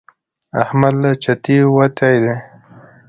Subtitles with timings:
[0.63, 2.35] احمد له چتې وتی دی.